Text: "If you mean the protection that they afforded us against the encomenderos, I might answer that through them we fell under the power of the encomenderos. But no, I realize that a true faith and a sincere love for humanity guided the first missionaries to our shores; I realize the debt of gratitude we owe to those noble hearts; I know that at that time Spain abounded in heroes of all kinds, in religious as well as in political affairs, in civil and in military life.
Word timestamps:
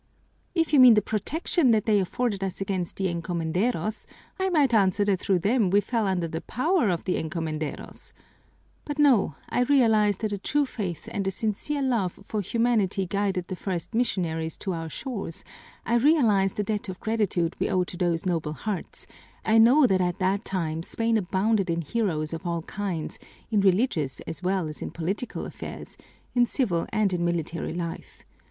"If 0.55 0.73
you 0.73 0.79
mean 0.79 0.95
the 0.95 1.01
protection 1.03 1.69
that 1.69 1.85
they 1.85 1.99
afforded 1.99 2.43
us 2.43 2.59
against 2.59 2.95
the 2.95 3.05
encomenderos, 3.05 4.07
I 4.39 4.49
might 4.49 4.73
answer 4.73 5.05
that 5.05 5.19
through 5.19 5.37
them 5.37 5.69
we 5.69 5.79
fell 5.79 6.07
under 6.07 6.27
the 6.27 6.41
power 6.41 6.89
of 6.89 7.03
the 7.05 7.21
encomenderos. 7.21 8.11
But 8.83 8.97
no, 8.97 9.35
I 9.49 9.61
realize 9.61 10.17
that 10.17 10.31
a 10.33 10.39
true 10.39 10.65
faith 10.65 11.07
and 11.11 11.27
a 11.27 11.29
sincere 11.29 11.83
love 11.83 12.13
for 12.23 12.41
humanity 12.41 13.05
guided 13.05 13.47
the 13.47 13.55
first 13.55 13.93
missionaries 13.93 14.57
to 14.63 14.73
our 14.73 14.89
shores; 14.89 15.43
I 15.85 15.97
realize 15.97 16.53
the 16.53 16.63
debt 16.63 16.89
of 16.89 16.99
gratitude 16.99 17.55
we 17.59 17.69
owe 17.69 17.83
to 17.83 17.95
those 17.95 18.25
noble 18.25 18.53
hearts; 18.53 19.05
I 19.45 19.59
know 19.59 19.85
that 19.85 20.01
at 20.01 20.17
that 20.17 20.43
time 20.45 20.81
Spain 20.81 21.15
abounded 21.15 21.69
in 21.69 21.81
heroes 21.83 22.33
of 22.33 22.43
all 22.47 22.63
kinds, 22.63 23.19
in 23.51 23.61
religious 23.61 24.19
as 24.21 24.41
well 24.41 24.67
as 24.67 24.81
in 24.81 24.89
political 24.89 25.45
affairs, 25.45 25.95
in 26.33 26.47
civil 26.47 26.87
and 26.91 27.13
in 27.13 27.23
military 27.23 27.73
life. 27.75 28.23